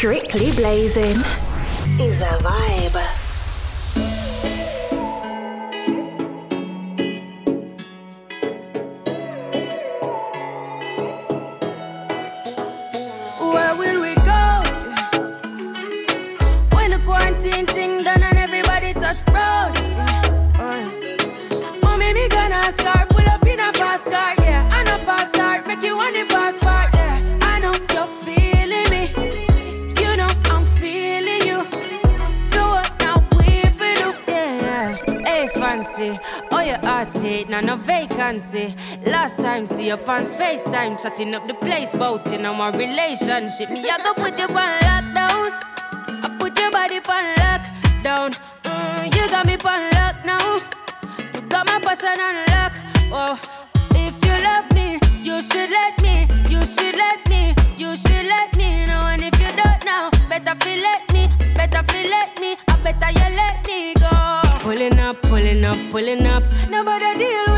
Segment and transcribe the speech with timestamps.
[0.00, 1.18] Strictly Blazing
[2.00, 3.19] is a vibe.
[37.60, 38.74] and no vacancy.
[39.06, 43.68] Last time see you on FaceTime, chatting up the place, bout you my relationship.
[43.70, 45.50] Me, I go put you on lockdown.
[46.24, 48.30] I put your body on lockdown.
[48.64, 50.54] Mm, you got me on lock now.
[51.34, 52.72] You got my person on lock.
[53.12, 53.36] Oh,
[53.94, 56.26] if you love me, you should let me.
[56.48, 57.54] You should let me.
[57.76, 59.04] You should let me know.
[59.12, 61.28] And if you don't know, better feel let me.
[61.54, 62.56] Better feel let me.
[62.68, 64.40] I better you let me go.
[64.60, 66.42] Pulling up, pulling up, pulling up.
[66.70, 67.49] Nobody deal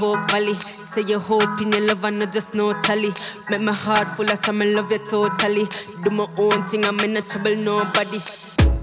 [0.00, 0.54] whole.
[0.92, 3.12] Say you hope in your love and not just no tally.
[3.50, 5.66] Make my heart full of some love you totally.
[6.02, 8.18] Do my own thing, I'm in no trouble, nobody.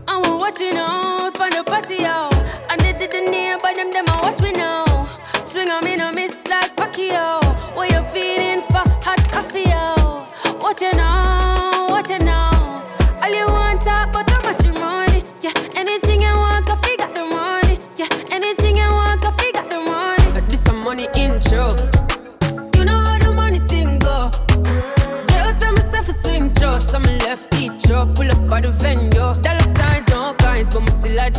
[0.07, 2.29] I'm watching out for the patio.
[2.69, 4.85] And they did the nearby them, them I watch me now.
[5.49, 7.46] Swing on me, no miss like Pacquiao.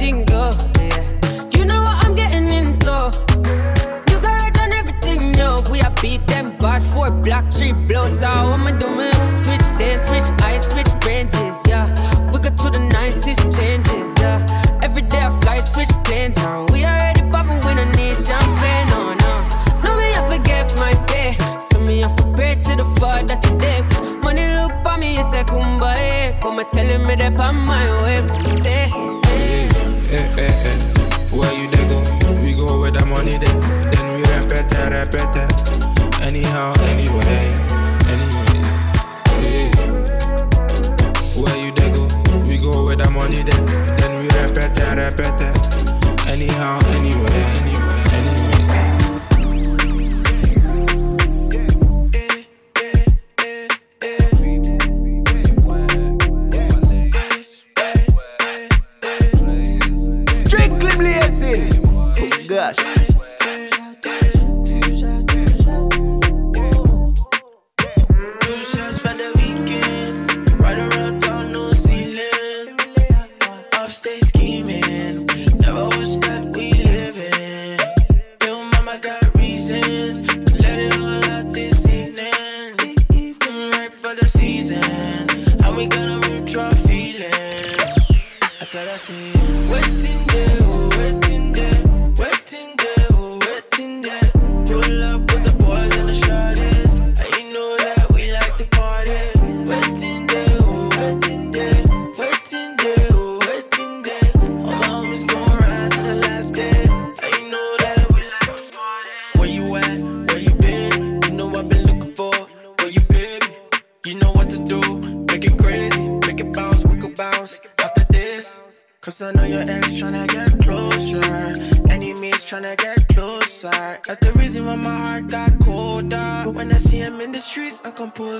[0.00, 0.25] everything.
[0.78, 1.50] Yeah.
[1.54, 2.94] You know what I'm getting into.
[4.10, 5.59] You got it on everything, yo.
[5.70, 8.20] We are beat them bad for block three blows.
[8.20, 8.70] So I'ma
[9.34, 11.86] switch dance, switch eyes, switch branches, yeah.
[12.32, 14.81] We go to the nicest changes, yeah.
[14.82, 16.66] Every day I fly, switch plans on.
[16.72, 19.32] We already popping when I need champagne, no, no.
[19.84, 21.36] No, me, I forget my pay.
[21.70, 23.82] So me, I forget to the father today.
[24.22, 26.41] Money look for me, it's a kumbaya.
[26.41, 27.88] Come my telling me that I'm my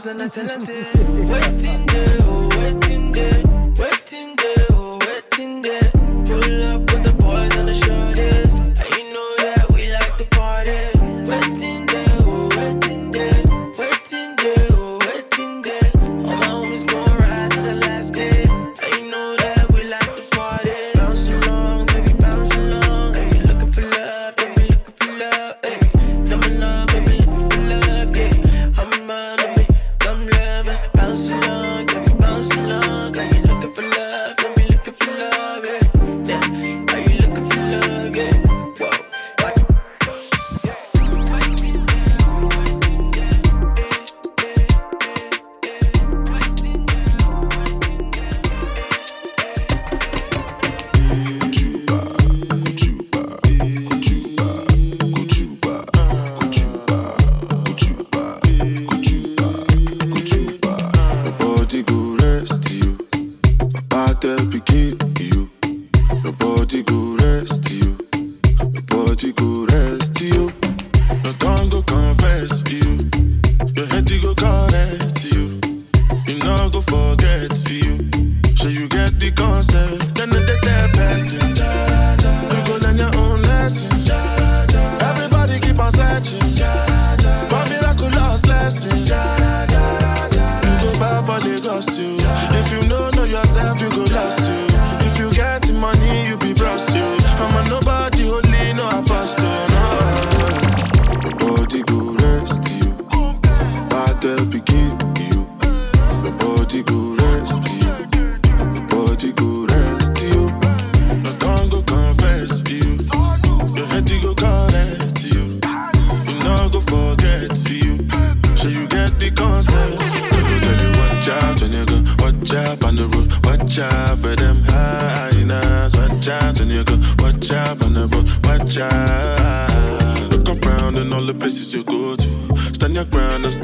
[0.07, 0.88] and I tell them, to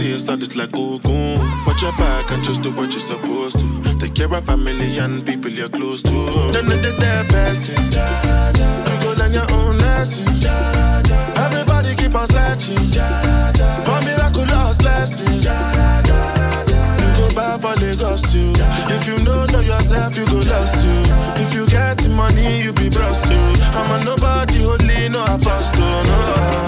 [0.04, 1.38] stay solid like Ogun.
[1.66, 3.98] Watch your back and just do what you're supposed to.
[3.98, 6.16] Take care of family and people you're close to.
[6.52, 7.76] Then the dead passing.
[7.76, 10.26] You go learn your own lesson.
[11.46, 12.76] Everybody keep on searching
[13.86, 15.46] for miraculous blessings.
[17.00, 18.52] You go buy for Lagos, you.
[18.94, 21.02] If you know know yourself, you go lost you.
[21.42, 23.40] If you get money, you be bros you.
[23.78, 26.63] I'm a nobody, holy no apostle, no.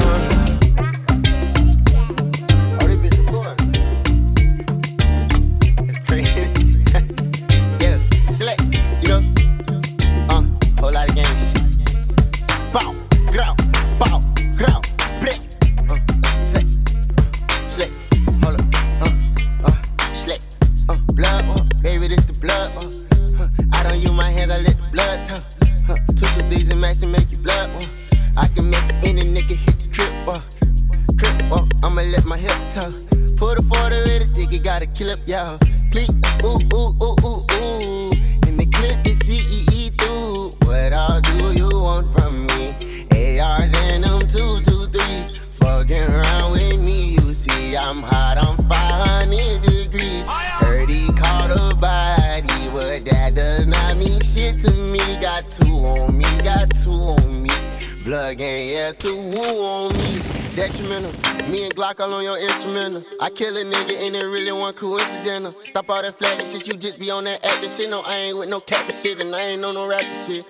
[65.86, 67.90] Stop all that flagging shit, you just be on that acting shit.
[67.90, 70.42] No, I ain't with no cap shit and I ain't on no rapping shit.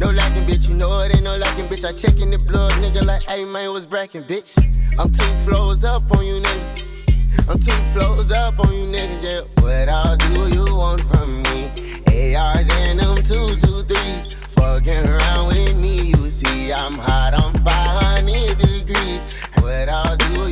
[0.00, 1.84] No lacking, bitch, you know it ain't no lacking, bitch.
[1.84, 4.58] I check in the blood, nigga, like, hey, man, was bracking, bitch.
[4.98, 7.48] I'm two flows up on you, nigga.
[7.48, 9.62] I'm two flows up on you, nigga, yeah.
[9.62, 12.34] What all do you want from me?
[12.34, 14.34] ARs and them two, two, threes.
[14.48, 19.22] Fucking around with me, you see, I'm hot, I'm 500 degrees.
[19.60, 20.51] What all do you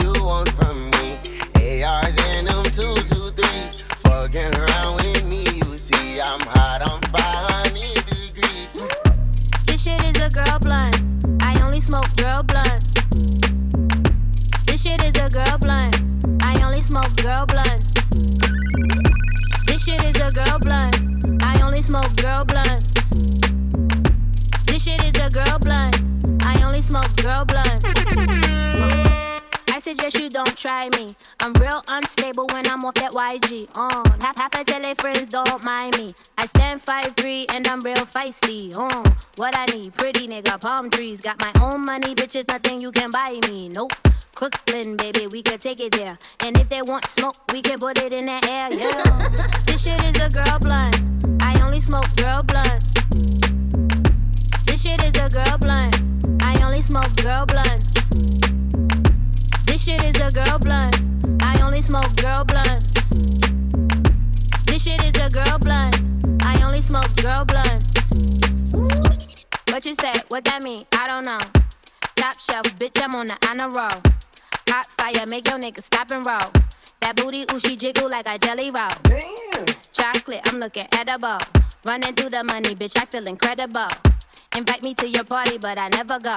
[17.23, 17.93] girl blunts.
[19.67, 21.43] This shit is a girl blunt.
[21.43, 22.93] I only smoke girl blunts.
[24.67, 25.97] This shit is a girl blunt.
[26.43, 29.10] I only smoke girl blunts.
[29.91, 31.09] I suggest you don't try me.
[31.41, 33.69] I'm real unstable when I'm off that YG.
[33.75, 36.11] Uh, half half a tell friends don't mind me.
[36.39, 38.73] I stand 5'3 and I'm real feisty.
[38.73, 39.03] Uh,
[39.35, 41.21] what I need, pretty nigga, palm trees.
[41.21, 43.69] Got my own money, bitches, nothing you can buy me.
[43.69, 43.93] Nope.
[44.37, 46.17] Crooklyn, baby, we could take it there.
[46.39, 49.29] And if they want smoke, we can put it in the air, yeah.
[49.67, 50.90] this shit is a girl blunt.
[60.31, 60.97] A girl blunt.
[61.43, 62.93] I only smoke girl blunts.
[64.67, 65.97] This shit is a girl blunt.
[66.43, 67.93] I only smoke girl blunts.
[69.71, 70.13] What you say?
[70.29, 70.85] What that mean?
[70.93, 71.39] I don't know.
[72.17, 74.01] Top shelf, bitch, I'm on the honor roll.
[74.69, 76.51] Hot fire, make your nigga stop and roll.
[77.01, 78.91] That booty, ooh, she jiggle like a jelly roll.
[79.05, 79.67] Damn.
[79.93, 81.39] Chocolate, I'm looking edible.
[81.85, 83.89] Running through the money, bitch, I feel incredible.
[84.61, 86.37] Invite me to your party, but I never go.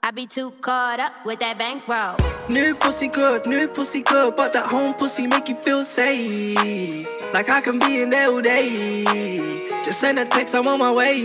[0.00, 2.14] I be too caught up with that bankroll.
[2.48, 7.04] New pussy good, new pussy good, but that home pussy make you feel safe.
[7.32, 9.66] Like I can be in there all day.
[9.84, 11.24] Just send a text, I'm on my way.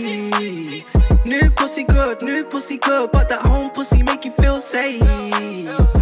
[1.24, 5.00] New pussy good, new pussy good, but that home pussy make you feel safe.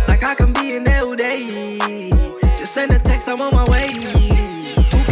[0.08, 2.08] Like I can be in there all day.
[2.56, 4.47] Just send a text, I'm on my way.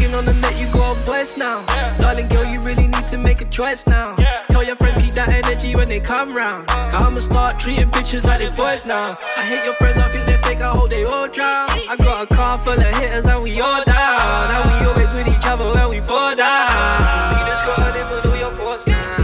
[0.06, 1.64] Talking on the net, you got a voice now.
[1.98, 4.14] Darling girl, you really need to make a choice now.
[4.48, 6.68] Tell your friends keep that energy when they come round.
[6.68, 9.18] Come and start treating bitches like they boys now.
[9.36, 11.68] I hate your friends, I think they're fake, I hope they all drown.
[11.70, 14.48] I got a car full of hitters and we all down.
[14.48, 17.40] Now we always with each other when we fall down.
[17.40, 19.14] You just gotta live with all your thoughts now.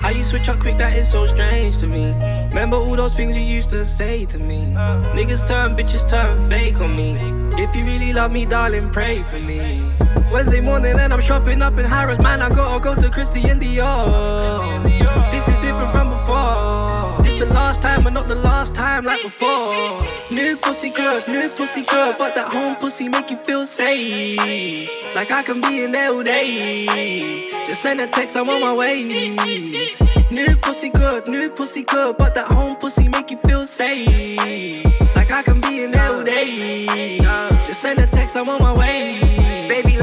[0.00, 2.12] How you switch up quick, that is so strange to me.
[2.48, 4.74] Remember all those things you used to say to me.
[5.14, 7.16] Niggas turn, bitches turn fake on me.
[7.62, 9.92] If you really love me, darling, pray for me.
[10.32, 12.20] Wednesday morning and I'm shopping up in Harrods.
[12.20, 15.30] Man, I gotta go to Christian Dior.
[15.30, 17.22] This is different from before.
[17.22, 20.00] This the last time, but not the last time like before.
[20.32, 24.90] New pussy good, new pussy good, but that home pussy make you feel safe.
[25.14, 27.48] Like I can be in there all day.
[27.66, 29.04] Just send a text, I'm on my way.
[29.04, 34.84] New pussy good, new pussy good, but that home pussy make you feel safe.
[35.14, 37.18] Like I can be in there all day.
[37.64, 39.35] Just send a text, I'm on my way.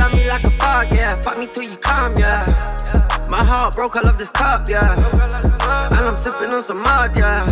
[0.04, 1.22] Love me like a fog, yeah.
[1.22, 2.44] Fuck me till you calm, yeah.
[3.30, 4.96] My heart broke, I love this cup, yeah.
[4.96, 7.48] And I'm sipping on some mud, yeah.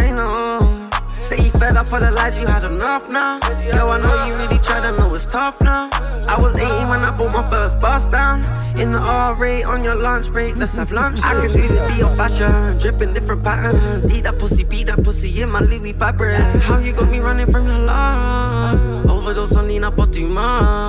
[0.00, 0.88] Ain't no.
[1.20, 3.40] Say you fed up on the lies, you had enough now.
[3.60, 5.90] Yo, I know you really try to know it's tough now.
[6.26, 8.40] I was 18 when I bought my first bus down.
[8.78, 11.20] In the R rate on your lunch break, let's have lunch.
[11.22, 14.08] I can do the Dior fashion, dripping different patterns.
[14.08, 16.40] Eat that pussy, beat that pussy in my Louis fabric.
[16.62, 18.80] How you got me running from your love?
[19.10, 20.79] Overdose on up or too much.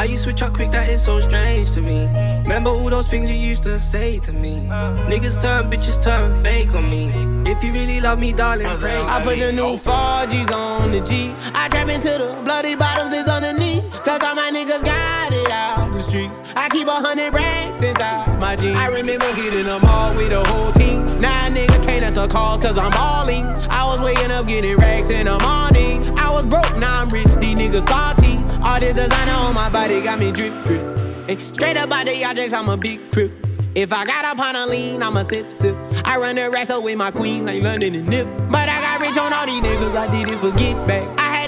[0.00, 2.06] How you switch up quick, that is so strange to me.
[2.44, 4.66] Remember all those things you used to say to me.
[5.10, 7.10] Niggas turn, bitches turn fake on me.
[7.44, 8.98] If you really love me, darling, pray.
[8.98, 11.34] I put the new 4Gs on the G.
[11.52, 13.92] I trap into the bloody bottoms is underneath.
[14.02, 16.42] Cause all my niggas got it out the streets.
[16.56, 18.76] I keep a hundred racks inside my jeans.
[18.76, 21.20] I remember hitting them all with the whole team.
[21.20, 23.44] Now a nigga can't answer calls cause I'm balling.
[23.68, 26.18] I was waking up getting racks in the morning.
[26.18, 28.19] I was broke, now I'm rich, these niggas salty.
[28.62, 30.84] All this designer on my body got me drip, drip.
[31.28, 33.32] Ay, straight up out the objects, I'm a big crip.
[33.74, 35.76] If I got up on a lean, I'ma sip, sip.
[36.04, 38.26] I run the racks with my queen, like London and Nip.
[38.50, 41.19] But I got rich on all these niggas, I didn't forget back.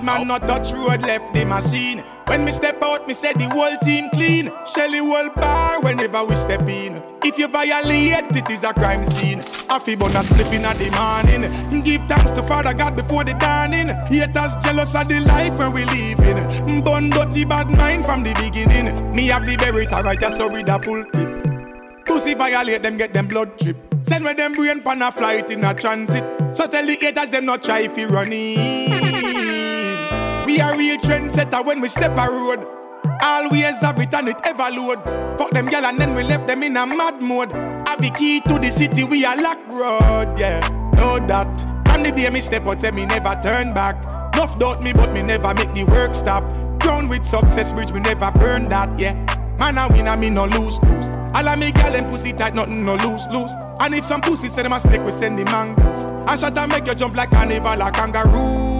[0.00, 1.98] Bad man not touch road, left the machine.
[2.26, 4.50] When me step out, me say the whole team clean.
[4.74, 7.02] Shelly whole bar whenever we step in.
[7.22, 9.40] If you violate, it is a crime scene.
[9.68, 11.82] Affy bun a spliff in the morning.
[11.82, 13.88] Give thanks to Father God before the dawning.
[14.06, 16.82] Haters jealous of the life where we living.
[16.82, 19.10] Bun dirty bad mind from the beginning.
[19.10, 22.06] Me have the berita right, so read a full clip.
[22.06, 23.76] Pussy violate them, get them blood drip.
[24.02, 26.24] Send where them brain pan a flight in a transit.
[26.56, 28.89] So tell the haters them not try if you run in.
[30.50, 32.66] We are real trendsetter when we step a road.
[33.22, 34.98] Always have it and it ever load.
[35.38, 37.52] Fuck them gal and then we left them in a mad mode.
[37.86, 40.58] Have the key to the city, we are lock road, yeah.
[40.96, 41.56] Know that.
[41.86, 44.02] From the day me step out, say me never turn back.
[44.34, 46.42] Enough doubt me, but me never make the work stop.
[46.80, 49.14] Ground with success, bridge, we never burn that, yeah.
[49.60, 51.16] Man, I win, I me no lose, lose.
[51.32, 53.52] All of me gal and pussy tight, nothing no loose, loose.
[53.78, 56.06] And if some pussy say them a snake, we send the mangoes.
[56.26, 58.79] And shot and make you jump like carnival, like kangaroo.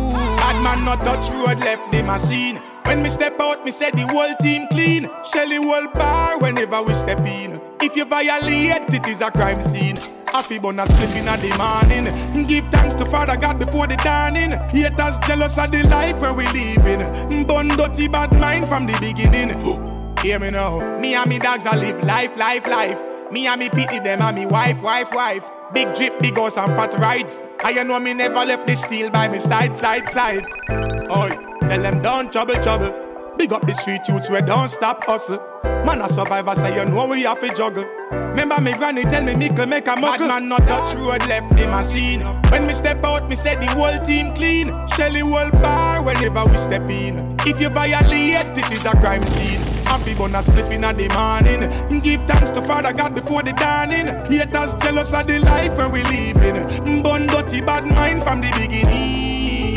[0.50, 2.57] Bad man not touch road, left the machine.
[2.83, 5.09] When me step out, me say the whole team clean.
[5.33, 7.61] Shelly whole bar whenever we step in.
[7.80, 9.97] If you violate, it is a crime scene.
[10.35, 12.49] Affy bun a spliff in the morning.
[12.49, 14.59] Give thanks to Father God before the dawning.
[14.71, 17.47] Haters jealous of the life where we living.
[17.47, 19.50] Bun dirty bad mind from the beginning.
[20.21, 20.99] Hear me now.
[20.99, 22.99] Me and me dogs I live life, life, life.
[23.30, 25.45] Me and me pity them and me wife, wife, wife.
[25.72, 27.42] Big drip, big house and fat rides.
[27.62, 30.44] I you know me never left the steel by me side, side, side.
[30.68, 32.92] Oi, tell them don't trouble, trouble.
[33.38, 35.40] Big up the street youths where don't stop hustle.
[35.84, 37.84] Man a survivor say you know we have to juggle.
[38.10, 40.26] Remember me granny tell me Mickle make a muckle.
[40.26, 42.20] Bad man not touch road left the machine.
[42.50, 44.68] When me step out, me say the whole team clean.
[44.96, 47.36] Shelly whole bar whenever we step in.
[47.46, 49.79] If you violate, it is a crime scene.
[49.90, 52.00] Happy bun a spliff in the morning.
[52.00, 54.06] Give thanks to Father God before the dawning.
[54.30, 57.02] Haters jealous of the life where we living.
[57.02, 59.75] Bun dirty bad mind from the beginning.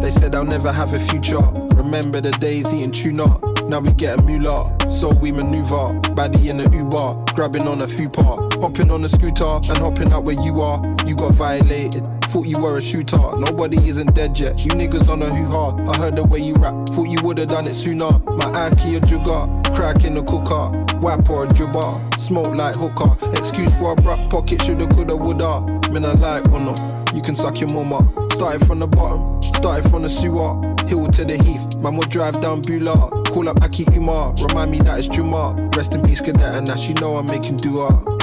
[0.00, 1.40] They said I'll never have a future.
[1.74, 3.40] Remember the days eating tuna.
[3.66, 6.00] Now we get a moolah, so we maneuver.
[6.14, 8.45] Baddie in the Uber, grabbing on a few part.
[8.60, 10.82] Hopping on a scooter and hopping out where you are.
[11.06, 12.04] You got violated.
[12.24, 13.16] Thought you were a shooter.
[13.16, 14.64] Nobody isn't dead yet.
[14.64, 15.76] You niggas on a hoo ha.
[15.90, 16.74] I heard the way you rap.
[16.88, 18.18] Thought you would've done it sooner.
[18.26, 19.74] My Aki a jugger.
[19.74, 20.98] Crack in the cooker.
[20.98, 22.00] Wap or a jubber.
[22.18, 23.16] Smoke like hooker.
[23.32, 24.62] Excuse for a brat pocket.
[24.62, 25.60] Shoulda, coulda, woulda.
[25.92, 27.14] Man, I like or not.
[27.14, 28.10] You can suck your mama.
[28.32, 29.40] Started from the bottom.
[29.42, 30.76] Started from the sewer.
[30.86, 33.10] Hill to the Heath, man will drive down Bula.
[33.26, 35.70] Call up Aki Umar, remind me that it's Juma.
[35.76, 38.15] Rest in peace, cadet, and that you know I'm making do dua.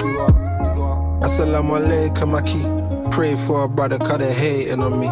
[1.23, 3.13] Assalamu alaikum, Aki.
[3.13, 5.07] Pray for a brother, cause they hating on me.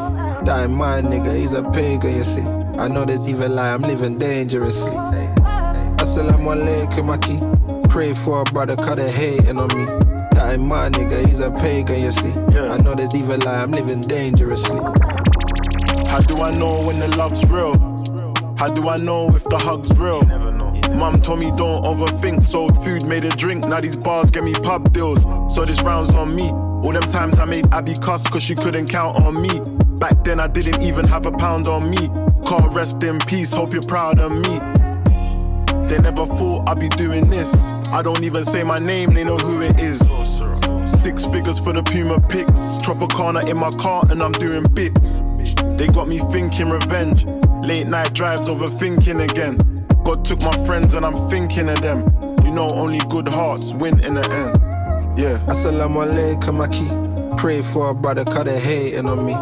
[0.46, 2.42] That ain't my nigga, he's a pagan, you see.
[2.42, 4.92] I know there's even lie, I'm living dangerously.
[4.92, 7.90] Assalamu alaikum, Aki.
[7.90, 9.86] Pray for a brother, cause they hating on me.
[10.32, 12.32] That ain't my nigga, he's a pagan, you see.
[12.32, 14.80] I know there's even lie, I'm living dangerously.
[16.08, 17.74] How do I know when the love's real?
[18.58, 20.22] How do I know if the hug's real?
[20.96, 23.66] Mum told me don't overthink, sold food, made a drink.
[23.66, 25.22] Now these bars get me pub deals,
[25.54, 26.50] so this round's on me.
[26.50, 29.62] All them times I made Abby cuss cause she couldn't count on me.
[30.00, 32.10] Back then I didn't even have a pound on me.
[32.46, 34.60] Can't rest in peace, hope you're proud of me.
[35.88, 37.54] They never thought I'd be doing this.
[37.92, 40.00] I don't even say my name, they know who it is.
[41.04, 42.78] Six figures for the Puma pics.
[42.80, 45.22] Tropicana in my car and I'm doing bits.
[45.78, 47.26] They got me thinking revenge.
[47.64, 49.71] Late night drives overthinking again.
[50.04, 52.00] God took my friends and I'm thinking of them.
[52.44, 55.18] You know, only good hearts win in the end.
[55.18, 55.40] Yeah.
[55.48, 57.40] Assalamu alaikum, Aki.
[57.40, 59.34] Pray for a brother, cause they hating on me.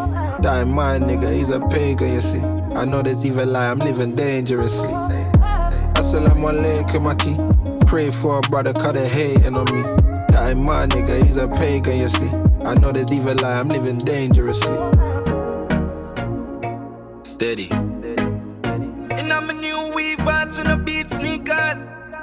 [0.42, 2.40] That ain't my nigga, he's a pagan, you see.
[2.40, 4.88] I know there's even lie, I'm living dangerously.
[5.94, 7.86] Assalamu alaikum, Aki.
[7.86, 9.82] Pray for a brother, cause they hating on me.
[10.28, 12.30] That ain't my nigga, he's a pagan, you see.
[12.64, 14.76] I know there's even lie, I'm living dangerously.
[17.24, 17.89] Steady.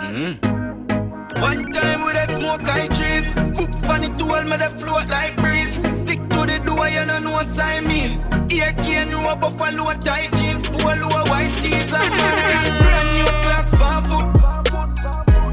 [0.07, 1.41] Mm-hmm.
[1.41, 3.27] One time with a smoke I trees.
[3.59, 5.75] Hooks on the tool, me they float like breeze.
[5.99, 8.25] Stick to the door, you know what no Siamese.
[8.49, 14.27] Ear can know buffalo tight jeans, polo white tees and brand new clocks for foot.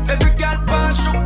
[0.09, 1.24] Every girl pass shook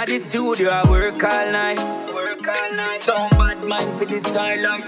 [0.00, 1.76] me day in the studio, I work all night.
[3.06, 4.80] Down bad man for the skyline.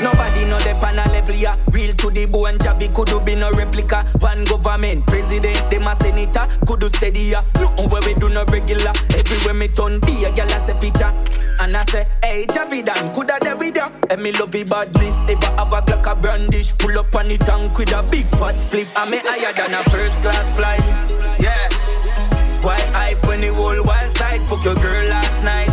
[0.00, 1.56] Nobody know the pan level ya.
[1.70, 4.04] Real to the bone, Javi could be no replica.
[4.20, 7.42] One government, president, them a senator, could steady ya.
[7.54, 8.92] Nothing where we do no regular.
[9.10, 11.12] Everywhere me turn, be a gal a picture.
[11.60, 13.90] And I say, hey, Javi Dan, coulda there with ya.
[14.10, 16.76] And me love the badness, ever have a Glock a brandish.
[16.78, 18.96] Pull up on the tank with a big fat spliff.
[18.96, 20.80] And me higher than a first class flight.
[21.40, 21.81] Yeah.
[22.62, 24.40] Why hype when the whole wild side?
[24.42, 25.72] Fuck your girl last night.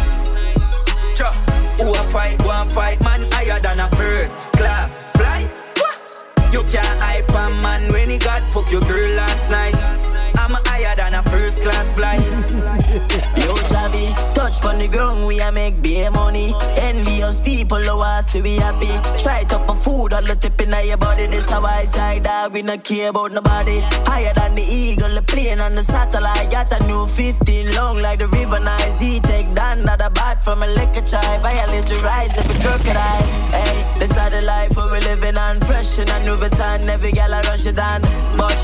[1.15, 1.30] Cha,
[1.78, 5.49] who a fight, and fight, man higher than a first class flight.
[5.78, 6.25] What?
[6.52, 10.09] You can't hype a man when he got fuck your girl last night.
[10.37, 12.19] I'm higher than a first class flight.
[13.39, 16.53] Yo, Javi, touch on the ground, we a make beer money.
[16.77, 18.91] Envious people, low us, so we happy.
[19.21, 21.27] Try top of food, all the tip in your body.
[21.27, 23.79] This how I side that we not care about nobody.
[24.05, 26.51] Higher than the eagle, the plane and the satellite.
[26.51, 28.99] Got a new 15 long like the river nice.
[28.99, 31.37] He take down not a bat from a liquor chai.
[31.39, 33.23] Violate the rise of a crocodile.
[33.51, 35.59] Hey, this how the life where we living on.
[35.61, 38.01] Fresh in a new Vuitton, every gal I rush it on.
[38.37, 38.55] But,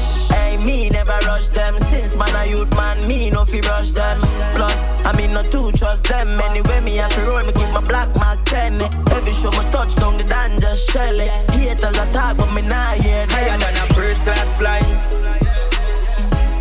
[0.64, 1.78] me never rush them.
[1.80, 4.20] Since man a youth man, me no fi rush them.
[4.54, 6.30] Plus, I mean no too trust them.
[6.50, 8.80] Anyway, me have to roll, me keep my black mark 10.
[9.12, 11.32] Every show my touch down the dan just shell it.
[11.52, 13.30] Haters attack, but me nah hear them.
[13.30, 14.86] Higher than a first class flight.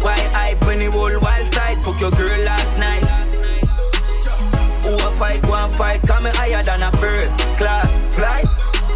[0.02, 1.78] Why I when the whole wild side?
[1.84, 3.04] Fuck your girl last night.
[4.84, 6.02] Who a fight, and fight.
[6.02, 8.46] Come higher than a first class flight.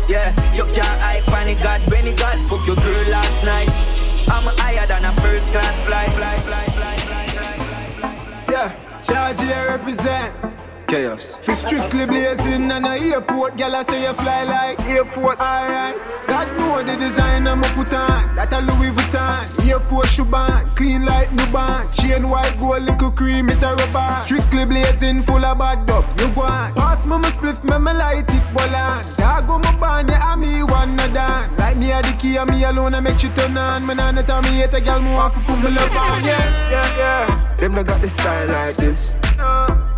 [0.09, 3.98] Yeah, you can't hype on God when he got fuck your girl last night.
[4.27, 6.11] I'm higher than a first class flight.
[6.11, 8.13] fly, fly, fly, fly, fly,
[8.47, 8.53] fly.
[8.53, 8.73] Yeah,
[9.05, 10.48] charge represent.
[10.89, 11.39] Chaos.
[11.43, 15.39] Fi strictly blazing and a airport, girl I say you fly like airport.
[15.39, 15.97] Alright,
[16.27, 18.37] God know the design I'ma put on.
[18.37, 19.63] That that a Louis Vuitton.
[19.63, 21.93] Here for Shuban, clean like new band.
[21.95, 24.09] Chain white gold, little cream, it a rubber.
[24.23, 26.05] Strictly blazing, full of bad dub.
[26.19, 26.73] You go on.
[26.75, 29.05] Pass me my spliff, me me light it, bolan.
[29.17, 31.59] Dog go my band, yeah, and me wanna dance.
[31.59, 33.87] Like me a the key, and me alone, I make you turn on.
[33.87, 36.71] Me nah tell me hate a girl, me want to put my love on, yeah,
[36.71, 37.57] yeah, yeah.
[37.61, 39.15] Them no got the style like this.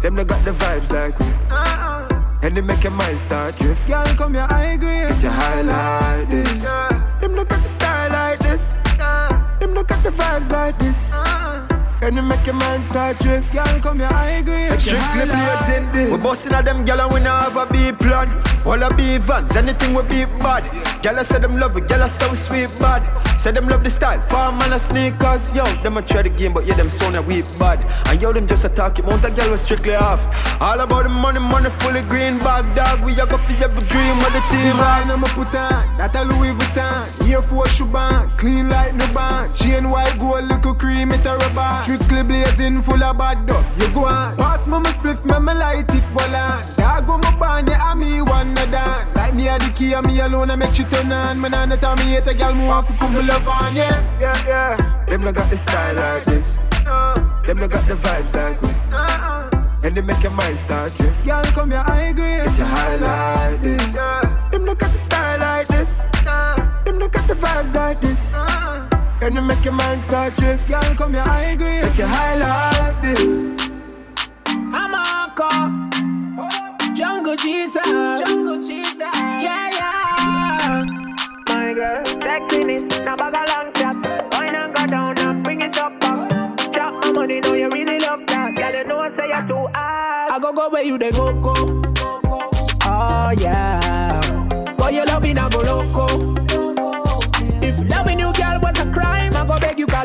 [0.02, 1.26] Them no got the vibes like me.
[1.50, 2.08] Uh-uh.
[2.42, 3.86] And they make your mind start drift.
[3.86, 5.06] Girl, come here, I agree.
[5.08, 6.62] Get your high like this.
[7.20, 8.78] Them no got the style like this.
[9.60, 11.12] Them no got the vibes like this.
[11.12, 11.69] Uh-uh.
[12.02, 13.52] And they make your mind start drift.
[13.52, 14.68] Girl, come here, I agree.
[14.78, 16.10] Strictly blazing this.
[16.10, 18.30] We busting at them gyal and we not have a B plan.
[18.66, 20.64] All a B vans, anything we be bad.
[21.02, 23.04] Gyal I say them love it, gyal I so sweet bad.
[23.38, 25.52] Say them love the style, farm man a sneakers.
[25.54, 27.84] Yo, them a try the game, but yeah them sound a weak bad.
[28.08, 30.24] And yo them just attack it, mount a gyal we strictly off.
[30.60, 33.04] All about the money, money fully green bag dog.
[33.04, 34.72] We a go for every dream of the team.
[34.72, 37.26] Design I'ma put on, that a Louis Vuitton.
[37.26, 39.54] Here for Shuban, clean like no band.
[39.54, 41.89] Chain white gold, little cream, it a rubber.
[41.90, 43.64] Strictly blazing, full of bad dub.
[43.76, 44.37] You go on.
[44.37, 46.48] Pass me my spliff, me me light it, bolan.
[46.76, 49.16] Dog go my band, yeah, me wanna dance.
[49.16, 51.40] Like me a the key, and me alone, I make you turn on.
[51.40, 54.20] Me nah tell me hate a girl, me want to put my love on, yeah,
[54.20, 55.05] yeah, yeah.
[55.07, 56.61] Them no got the style like this.
[56.87, 57.42] Uh-uh.
[57.44, 58.70] Them no got the vibes like me.
[58.94, 59.50] Uh-uh.
[59.83, 61.26] And they make your mind start drift.
[61.26, 62.22] Girl, come here, I agree.
[62.22, 62.96] Get your high
[63.50, 63.83] like this.
[64.53, 66.05] Them no got the style like this.
[66.24, 66.85] Uh-uh.
[66.85, 68.33] Them no got the vibes like this.
[69.22, 70.66] And they make your mind start drift.
[70.66, 71.83] Girl, come here, I agree.
[71.83, 73.20] Make your high like this.
[74.46, 76.94] I'm a call.
[76.94, 77.85] Jungle Jesus.
[77.85, 79.00] Jungle Jesus.
[79.00, 80.85] Yeah, yeah.
[81.48, 83.94] My girl, sexiness, now bag a long chat.
[84.33, 86.72] Why not go down and bring it up back?
[86.72, 88.54] Drop my money, know you really love that.
[88.56, 90.30] Girl, you know I say you're too hard.
[90.30, 91.54] I go go where you they go go.
[92.85, 94.20] Oh yeah.
[94.76, 96.39] For your loving I go loco.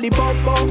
[0.10, 0.66] Call popo.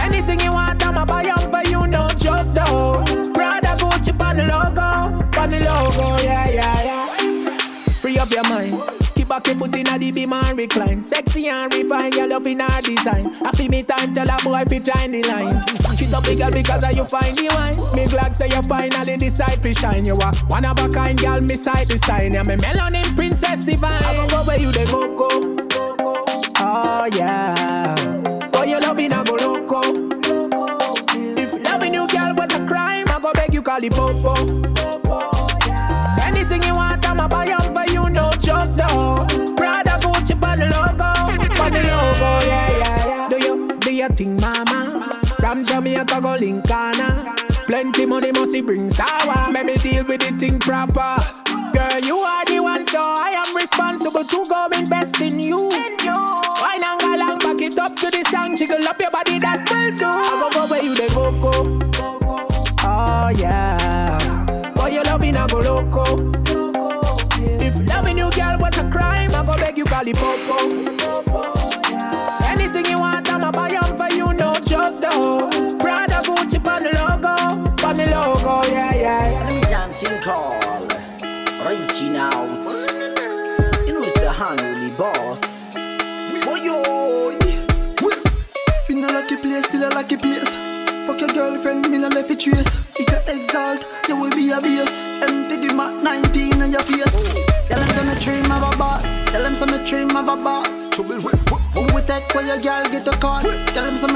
[0.00, 3.02] Anything you want, I'ma buy up for you, no joke though.
[3.32, 7.92] Prada Gucci on the logo, on the logo, yeah yeah yeah.
[8.00, 8.80] Free up your mind.
[9.14, 11.02] Keep back your foot in a the beam and recline.
[11.02, 13.26] Sexy and refined, your love in our design.
[13.44, 15.62] I feel me time tell a boy fi join the line.
[15.96, 17.76] Keep up the girl because you find the wine.
[17.94, 20.04] Me glad say you finally decide to shine.
[20.04, 22.34] You are one of a kind girl, me side to sign.
[22.34, 24.02] Yeah, me melanin princess divine.
[24.02, 25.61] I go go where you they go go.
[26.74, 27.94] Oh yeah.
[28.50, 29.80] For your loving I go loco.
[31.36, 34.32] If loving you girl was a crime, I go beg you call it popo.
[36.22, 39.26] Anything you want, I'ma buy up for you, no joke though.
[39.54, 41.04] Prada Gucci on the logo,
[41.62, 43.28] on the logo, yeah, yeah, yeah.
[43.28, 45.20] Do you, do you think, mama?
[45.40, 47.36] From Jamaica go Lincana.
[47.66, 49.52] Plenty money must he bring sour.
[49.52, 51.18] Make me deal with the thing proper.
[51.72, 52.44] Girl, you are
[53.04, 55.56] I am responsible to go invest in you.
[55.58, 59.68] Wine and go long, back it up to the song, jiggle up your body, that
[59.70, 60.06] will do.
[60.06, 61.78] I go go where you they go go.
[62.84, 64.18] Oh yeah.
[64.74, 66.41] For your loving, I go loco.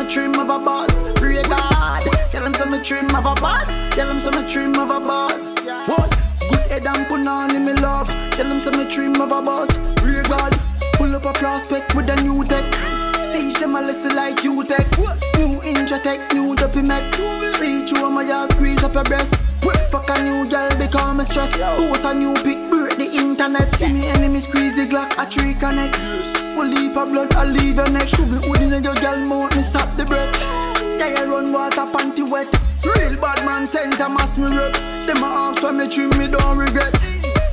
[0.07, 1.03] Some dream of a boss.
[1.19, 2.01] Pray God.
[2.31, 3.67] Tell them some dream of a boss.
[3.91, 5.59] Tell them some dream of a boss.
[5.89, 6.17] What?
[6.39, 8.07] Good head and put on in me love.
[8.31, 9.67] Tell them some dream of a boss.
[9.97, 10.55] Pray God.
[10.93, 12.65] Pull up a prospect with a new tech.
[13.33, 14.87] Teach them a lesson like you tech.
[15.39, 17.03] New intra tech, new dopey mech.
[17.59, 19.35] Reach you on my ass, squeeze up your breast.
[19.91, 21.51] Fuck a new girl, become a stress.
[21.57, 23.75] Post a new pic, break the internet.
[23.75, 25.97] See me enemy squeeze the Glock, a tree connect.
[26.57, 28.09] One leap of blood, I leave your neck.
[28.09, 30.33] Should be holding in your girl mouth, me stop the breath.
[30.99, 32.49] Yeah, you run water, panty wet.
[32.83, 34.73] Real bad man, center mass me rep.
[35.05, 36.95] Them a ask for me trim, me don't regret.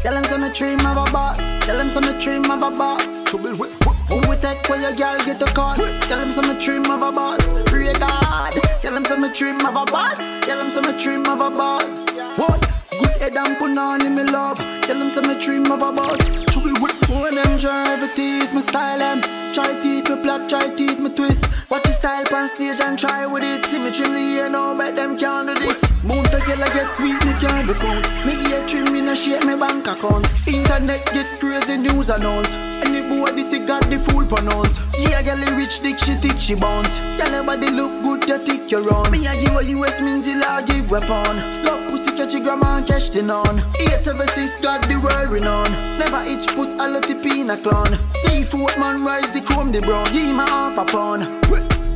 [0.04, 1.38] Tell them some dream of a boss.
[1.66, 3.26] Tell them some dream of a boss.
[3.26, 3.74] Trouble with
[4.08, 6.02] Who we take where your girl get a cost?
[6.04, 7.54] Tell them some dream of a boss.
[7.66, 8.54] Pray God.
[8.82, 10.18] Tell them some dream of a boss.
[10.46, 12.10] Tell them some dream of a boss.
[12.38, 12.72] What?
[12.92, 14.60] Good head and put on in me love.
[14.84, 16.20] Tell them some dream of a boss.
[16.52, 19.22] Trouble with when them drive a teeth, my style them.
[19.54, 21.48] Try teeth, me plot, try teeth, me twist.
[21.70, 23.64] Watch your style on stage and try with it.
[23.66, 25.80] See me trim the ear now, bet them can't do this.
[26.04, 28.04] Mount a I get weak, me can't be count.
[28.26, 30.28] Me ear trim, me no shake me bank account.
[30.48, 32.54] Internet get crazy news announce.
[32.84, 34.82] Any boy this he got the full pronounce.
[35.00, 37.00] Yeah, girl, rich dick, she thick, she bounce.
[37.18, 39.10] Girl, your body look good, you thick, you run.
[39.12, 41.64] Me I give a US means I give weapon.
[41.64, 41.83] Love
[42.16, 43.60] catch your grandma and catch the on.
[43.80, 45.72] Eight seven six got the world renowned.
[45.98, 48.00] Never each put a lot of a clown.
[48.14, 50.06] Seafood man rise the chrome the brown.
[50.14, 51.24] Give me half a pound.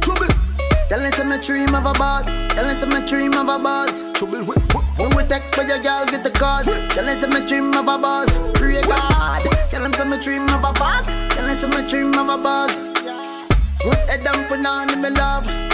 [0.01, 0.27] Trouble.
[0.89, 2.25] Tell us I'm a dream of a boss.
[2.53, 3.91] Tell us I'm a dream of a boss.
[4.13, 4.43] Trouble.
[4.97, 6.65] When we take for your girl, get the cause.
[6.65, 8.29] Tell us I'm a dream of a boss.
[8.55, 9.41] Pray God.
[9.69, 11.05] Tell them I'm a dream of a boss.
[11.35, 12.73] Tell us I'm a dream of a boss.
[13.79, 15.66] Put down, put on in my love.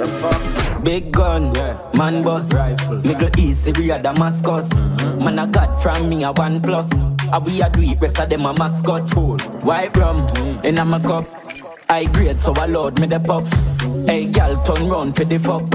[0.00, 0.82] The fuck?
[0.82, 1.52] Big gun,
[1.92, 4.70] man boss, rifle, Middle East, Syria, Damascus.
[4.70, 5.24] Mm-hmm.
[5.24, 6.88] Man a god from me a one plus.
[6.88, 7.34] Mm-hmm.
[7.34, 9.06] A we a do it, rest of them a mascot.
[9.10, 9.36] Fool.
[9.60, 10.66] White rum mm-hmm.
[10.66, 11.26] in a cup.
[11.90, 13.82] I grade so I load me the puffs.
[14.06, 15.68] Hey gal, turn round for the fuck.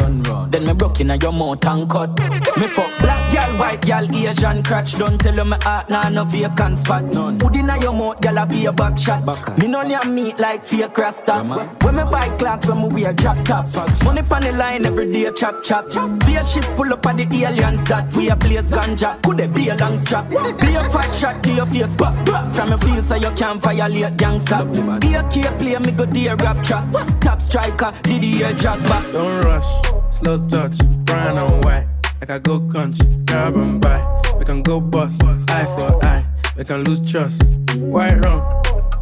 [0.49, 2.17] Then me broke in a your mouth and cut.
[2.57, 4.97] Me fuck black gal, white gal, Asian crotch.
[4.97, 7.03] Don't tell you me heart nah no vacant spot.
[7.13, 7.37] None.
[7.37, 9.57] Put in a your mouth, gal a be a back shot.
[9.57, 11.43] Me no near meat like fake rasta.
[11.83, 13.65] When me buy clocks, when me wear drop top.
[14.03, 15.85] Money pon the line every day, chop chop.
[16.25, 19.21] Be a ship pull up at the aliens that we a place ganja.
[19.23, 20.29] Could it be a long strap?
[20.29, 22.13] Be a fat shot to your face, but
[22.53, 24.57] from your feel so you can't violate gangsta.
[25.01, 26.85] Be a key play, me go dear rap trap.
[27.19, 29.11] Top striker, did the air jack back.
[29.11, 29.69] Don't rush,
[30.11, 31.94] slow touch, brown and white.
[32.29, 34.21] I go country, and buy.
[34.39, 36.25] We can go bust, eye for eye.
[36.57, 37.43] We can lose trust.
[37.77, 38.41] White rum,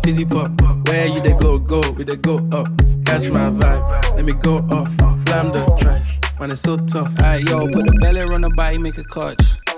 [0.03, 0.51] fizzy pop.
[0.87, 2.67] Where you they go, go, we they go up.
[3.05, 4.95] Catch my vibe, let me go off.
[5.25, 7.11] Blam the trash, man, it's so tough.
[7.19, 9.62] Alright, yo, put the belly on the body, make a catch.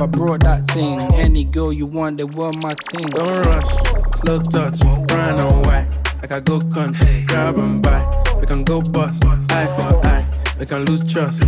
[0.00, 0.98] I brought that thing.
[1.14, 3.06] Any girl you want, they want my thing.
[3.08, 3.66] Don't rush,
[4.20, 5.86] slow touch, brown and white.
[6.20, 8.02] Like I go country, grab and buy.
[8.40, 10.26] We can go bust, eye for eye.
[10.58, 11.42] We can lose trust.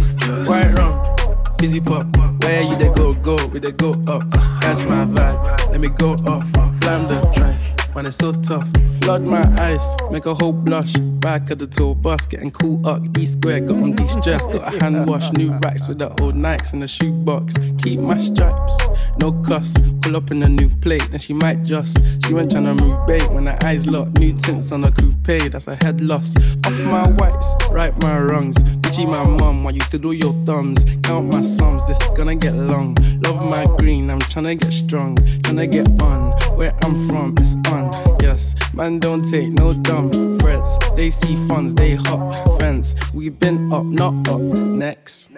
[0.48, 1.16] White rum,
[1.58, 2.06] fizzy pop.
[2.42, 4.22] Where you they go, go, we they go up.
[4.60, 6.50] Catch my vibe, let me go off.
[6.80, 7.53] Blam the trash,
[7.94, 8.68] man, it's so tough.
[9.00, 10.92] Flood my eyes, make a whole blush.
[10.94, 13.12] Back of the tour bus, getting cool up.
[13.12, 14.50] D square, got them de-stressed.
[14.50, 17.54] Got a hand wash, new racks with the old Nikes in the shoebox.
[17.82, 18.76] Keep my stripes,
[19.18, 19.74] no cuss.
[20.02, 21.98] Pull up in a new plate, then she might just.
[22.26, 24.18] She went tryna move bait when her eyes locked.
[24.18, 26.36] New tints on a coupe, that's a head loss.
[26.66, 28.56] Off my whites, right my wrongs.
[28.82, 30.84] Gucci my mum, while you fiddle your thumbs.
[31.02, 32.96] Count my sums, this is gonna get long.
[33.24, 35.16] Love my green, I'm tryna get strong.
[35.16, 37.92] Tryna get on, where I'm from, it's on.
[38.20, 40.78] Yes, man, don't take no dumb threats.
[40.96, 42.94] They see funds, they hop fence.
[43.12, 44.40] We been up, not up.
[44.40, 45.30] Next.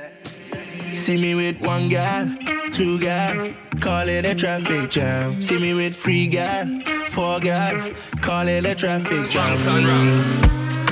[0.93, 2.27] See me with one gal,
[2.73, 5.41] two gal, call it a traffic jam.
[5.41, 6.67] See me with three gal,
[7.09, 9.57] four gal, call it a traffic jam.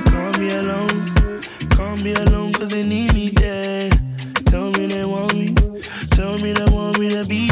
[0.06, 3.90] Call me alone, call me alone cause they need me there.
[4.46, 5.54] Tell me they want me,
[6.10, 7.43] tell me they want me to be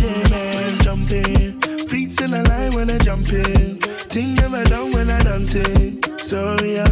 [3.20, 3.78] in.
[4.08, 6.20] Think never done when I don't it.
[6.20, 6.88] Sorry, yeah.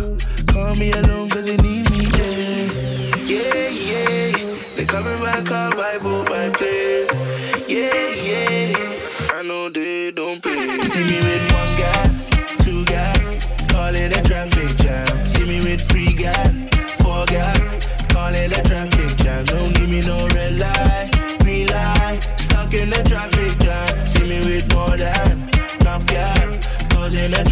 [0.46, 3.16] Call me alone cause they need me there.
[3.24, 4.56] Yeah, yeah.
[4.76, 7.08] They coming back up by boat, by plane.
[7.68, 8.19] Yeah.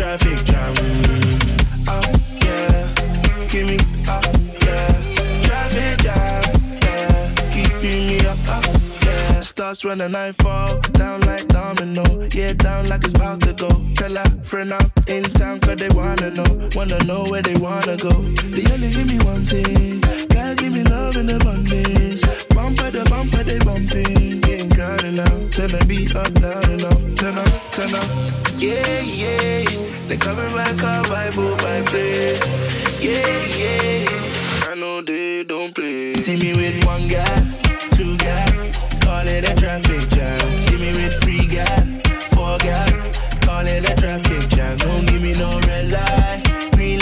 [0.09, 0.73] Traffic jam.
[1.87, 2.01] Oh
[2.47, 3.77] yeah, give me
[4.09, 4.25] up,
[4.65, 4.89] yeah,
[5.43, 6.43] traffic jam,
[6.83, 8.65] yeah, keeping me up, up,
[9.05, 9.41] yeah.
[9.41, 13.69] Starts when the night fall, down like domino, yeah, down like it's about to go.
[13.97, 17.99] Tell a friend I'm in town 'cause they wanna know, wanna know where they wanna
[17.99, 18.15] go.
[18.55, 22.28] They only give me one thing, gotta give me love in abundance.
[22.69, 25.25] Bumper the bumper, they bumping, getting crowded now.
[25.49, 28.05] Turn the beat up loud enough, turn up, turn up.
[28.61, 29.65] Yeah, yeah,
[30.07, 32.37] they coming back up boat, by plane.
[33.01, 33.25] Yeah,
[33.57, 36.13] yeah, I know they don't play.
[36.13, 37.41] See me with one guy,
[37.97, 38.45] two guy,
[39.01, 40.61] call it a traffic jam.
[40.61, 42.03] See me with three guy,
[42.37, 42.85] four guy,
[43.41, 44.77] call it a traffic jam.
[44.77, 47.01] Don't give me no red light, green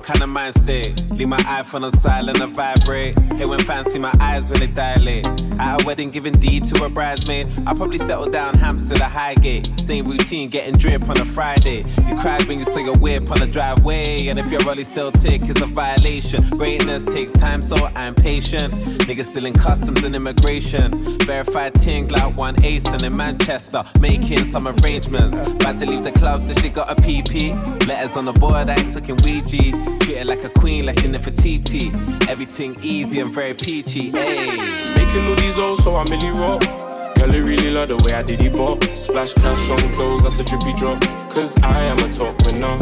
[0.00, 1.02] kind of mind state.
[1.10, 3.18] Leave my iPhone on silent and vibrate.
[3.34, 5.26] Hey, when fans see my eyes when they dilate.
[5.58, 7.48] At a wedding, giving D to a bridesmaid.
[7.66, 9.80] I probably settle down Hampstead at Highgate.
[9.80, 11.84] Same routine, getting drip on a Friday.
[12.06, 14.28] You cried when you saw your whip on the driveway.
[14.28, 16.48] And if your rolly still tick, it's a violation.
[16.50, 18.74] Greatness takes time, so I'm patient.
[19.08, 21.18] Niggas still in customs and immigration.
[21.20, 23.82] Verified things like one ace and in Manchester.
[23.98, 25.38] Making some arrangements.
[25.38, 27.86] About to leave the club, so she got a PP.
[27.86, 29.87] Letters on the board, I ain't in Ouija.
[30.00, 31.92] Treat her like a queen, like she for TT.
[32.28, 34.12] Everything easy and very peachy.
[34.12, 34.96] Ayy.
[34.96, 36.62] Making all these O's, so I'm really rock.
[37.16, 38.82] Girl, I really love the way I did it bop.
[38.84, 41.00] Splash cash on clothes, that's a drippy drop.
[41.30, 42.76] Cause I am a top winner.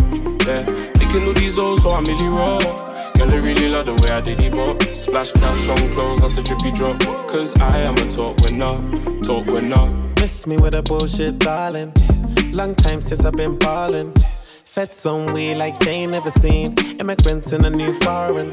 [0.47, 0.64] Yeah.
[0.99, 2.62] Making all these O's, so I'm really rock.
[3.16, 4.83] Girl, I really love the way I did it bop.
[4.83, 7.01] Splash cash on clothes, that's a drippy drop.
[7.29, 8.77] Cause I am a top winner.
[9.23, 9.87] Top winner.
[10.21, 11.92] Miss me with a bullshit, darling.
[12.53, 14.12] Long time since I've been ballin'.
[14.67, 16.75] Feds on we like they ain't never seen.
[17.01, 18.51] Immigrants in a new foreign.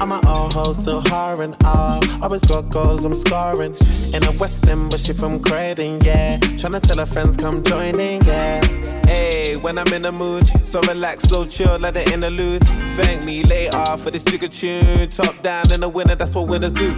[0.00, 0.72] I'm an old hoe,
[1.06, 3.74] hard and Ah, always got goals, I'm scoring.
[4.14, 6.38] In a West End, but she from Croydon, yeah.
[6.38, 8.64] Tryna tell her friends come join in, yeah.
[9.06, 12.64] Hey, when I'm in the mood, so relax, so chill, let the interlude.
[12.96, 15.10] Thank me later for this jigger tune.
[15.10, 16.94] Top down in the winter, that's what winners do.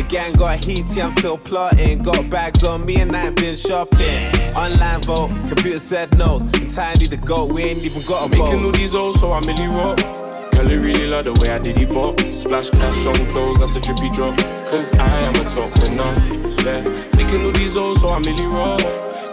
[0.00, 2.02] The gang got heaty, I'm still plotting.
[2.02, 4.34] Got bags on me and I ain't been shopping.
[4.56, 6.10] Online vote, computer said.
[6.12, 9.66] And tiny the goat, we ain't even got a Making all these so I'm really
[9.66, 9.98] rock.
[10.52, 12.18] Girl, I really love the way I did it bop.
[12.32, 14.34] Splash cash on clothes, that's a drippy drop.
[14.68, 16.08] Cause I am a top winner.
[16.64, 16.80] Yeah.
[17.14, 18.80] Making all these O's, so I'm really rock.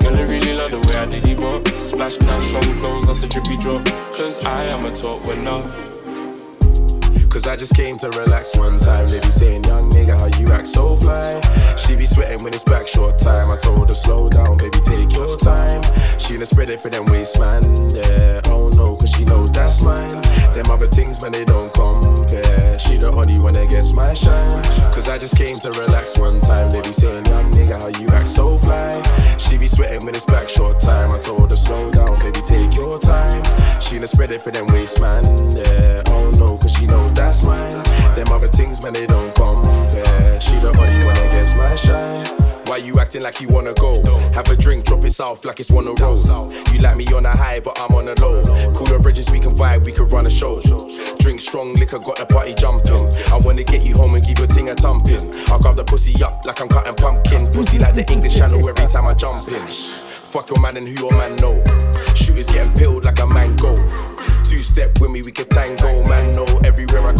[0.01, 1.65] Girl, I really love the way I did it bop.
[1.79, 3.85] Splash cash on clothes, that's a drippy drop.
[4.11, 5.96] Cause I am a top winner.
[7.29, 9.07] Cause I just came to relax one time.
[9.07, 11.39] They be saying, young nigga, how you act so fly.
[11.75, 13.51] She be sweating when it's back short time.
[13.51, 15.83] I told her, slow down, baby, take your time.
[16.17, 17.61] She done spread it for them waist, man.
[17.93, 20.09] Yeah, oh no, cause she knows that's mine.
[20.55, 22.79] Them other things, man, they don't compare.
[22.79, 24.63] She the only one that gets my shine.
[24.91, 26.69] Cause I just came to relax one time.
[26.69, 28.89] They be saying, young nigga, how you act so fly.
[29.37, 31.11] She be sweating when it's back short time.
[31.11, 33.43] I told her, slow down, baby, take your time.
[33.79, 35.23] She done spread it for them waist, man.
[35.53, 38.15] Yeah, oh no, cause she knows that's mine.
[38.15, 40.39] Them other things, man, they don't compare.
[40.39, 42.25] She the only one that gets my shine.
[42.67, 44.03] Why you acting like you wanna go?
[44.33, 46.17] Have a drink, drop it south like it's one of roll.
[46.73, 48.43] You like me on a high, but I'm on a low.
[48.73, 50.59] Cooler bridges, we can vibe, we can run a show.
[51.19, 52.99] Drink strong liquor, got the party jumping.
[53.31, 55.19] I wanna get you home and give your ting a thumping.
[55.47, 57.39] I'll carve the pussy up like I'm cutting pumpkin.
[57.51, 59.63] Pussy like the English channel every time I jump in.
[60.27, 61.63] Fuck your man and who your man know.
[62.15, 63.79] Shooters getting peeled like a mango.
[64.67, 66.03] Step with me, we can tango.
[66.09, 67.13] Man, no, everywhere I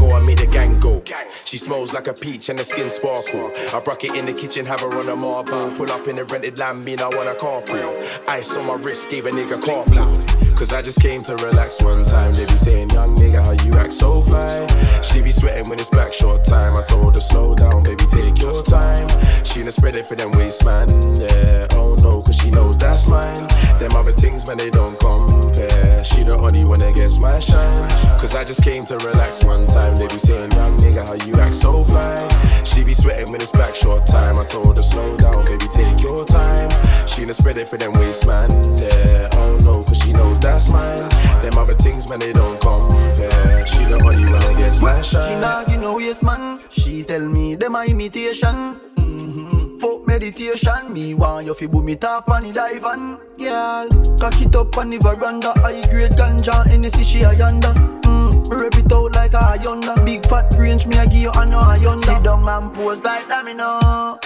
[1.48, 3.54] She smells like a peach and the skin sparkle.
[3.74, 5.72] I broke it in the kitchen, have her on a marble.
[5.78, 8.28] Pull up in the rented land, mean I want a carpool.
[8.28, 10.58] Ice on my wrist, gave a nigga carpool.
[10.58, 12.34] Cause I just came to relax one time.
[12.34, 14.68] They be saying, young nigga, how you act so fly.
[15.02, 16.76] She be sweating when it's back short time.
[16.76, 19.08] I told her, slow down, baby, take your time.
[19.46, 20.90] She done spread it for them waist, man.
[21.16, 23.48] Yeah, oh no, cause she knows that's mine.
[23.80, 26.04] Them other things, man, they don't compare.
[26.04, 27.88] She the only one that gets my shine.
[28.20, 29.96] Cause I just came to relax one time.
[29.96, 32.16] They be saying, young nigga, how you act so fly.
[32.64, 34.38] She be sweating when it's back short time.
[34.38, 36.70] I told her, slow down, baby, take your time.
[37.08, 38.50] She done spread it for them waist, man.
[38.78, 40.98] Yeah, oh no, cause she knows that's mine.
[41.42, 43.66] Them other things, man, they don't come compare.
[43.66, 45.42] She the only one that gets my She shine.
[45.42, 46.60] nah give no yes man.
[46.70, 48.80] She tell me them a imitation.
[48.98, 50.06] Mm-hmm.
[50.06, 50.92] Meditation.
[50.94, 53.18] Me want you fi boom me top on the dive on.
[53.38, 53.88] Girl,
[54.20, 55.54] cock it up on the veranda.
[55.62, 57.74] High grade ganja, Hennessy she a yonder.
[58.08, 59.96] Mm, rip it out like a yonder.
[60.06, 62.04] Big fat range, me a give you a no a yonder.
[62.04, 63.80] Sit down and pose like domino.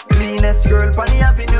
[0.09, 1.57] Cleanest girl pon the avenue.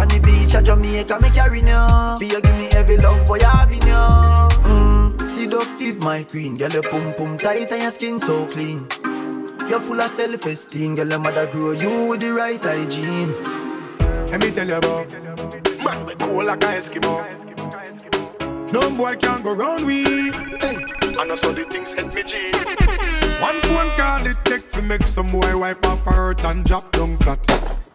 [0.00, 2.16] On the beach at Jamaica, me carry no.
[2.18, 4.04] Be you give me every love boy having you.
[4.68, 6.56] Mm, seductive my queen.
[6.56, 8.86] Girl, your pum pum tight and your skin so clean.
[9.68, 11.08] You're full of self-esteem, girl.
[11.08, 13.32] Your mother grow you with the right hygiene.
[14.30, 15.08] Let me tell you about
[15.84, 17.22] Man, we cool like a Eskimo
[18.72, 21.03] No boy can go round we hey.
[21.18, 22.50] And I saw the things hit me G.
[23.40, 27.16] One phone call it take to make some boy wipe up hurt and drop down
[27.18, 27.38] flat.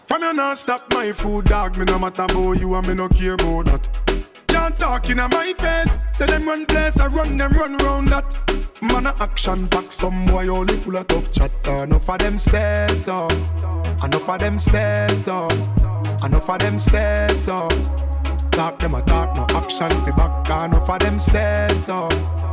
[0.06, 1.78] From you not stop my food dog.
[1.78, 4.26] Me no matter about you and me no care about that.
[4.48, 5.98] Can't talk in my face.
[6.12, 8.60] Say them run place I run them run round that.
[8.82, 13.08] Man a action pack some boy only full of tough chatter Enough of them stairs
[13.10, 13.32] up
[14.04, 15.52] Enough of them stairs up
[16.24, 17.74] Enough of them stairs up
[18.52, 20.64] Talk them a talk, no action fi back.
[20.64, 22.14] Enough of them stairs up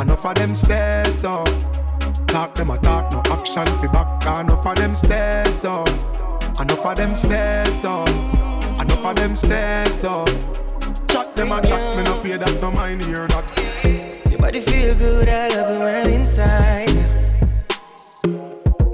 [0.00, 1.44] Enough of them stairs, oh.
[2.26, 4.24] Talk them a talk, no action fi back.
[4.38, 5.84] Enough of them stairs, oh.
[6.60, 8.04] Enough of them stairs, oh.
[8.80, 10.24] Enough of them stairs, oh.
[11.08, 13.46] Chat them a chat, me no pay that, no mind hear that.
[14.30, 16.90] Your body feel good, I love it when I'm inside.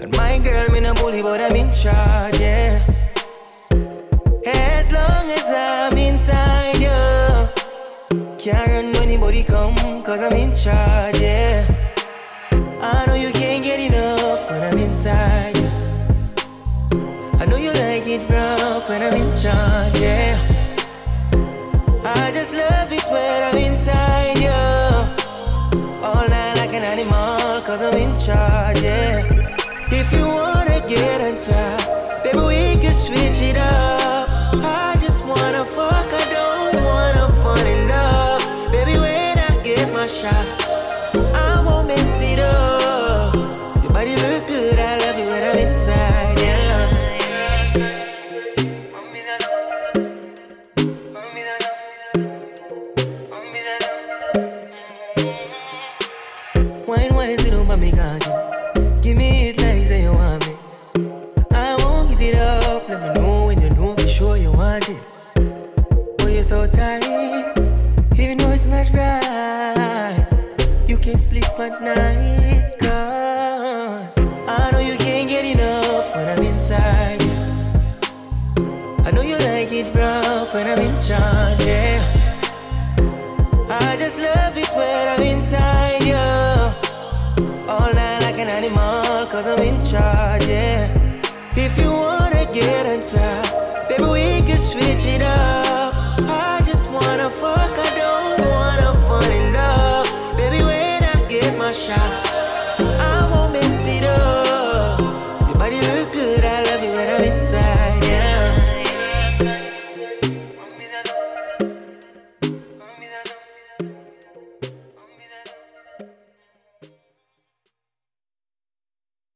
[0.03, 2.83] And my girl, me no bully, but I'm in charge, yeah.
[4.45, 7.49] As long as I'm inside you,
[8.37, 9.78] can't run anybody come,
[10.09, 11.67] cause I'm in charge, yeah.
[12.81, 15.69] I know you can't get enough when I'm inside you.
[17.39, 20.41] I know you like it rough when I'm in charge, yeah.
[22.07, 24.63] I just love it when I'm inside you.
[26.03, 29.29] All night like an animal, cause I'm in charge, yeah.
[29.93, 33.98] If you wanna get on top, baby, we can switch it up.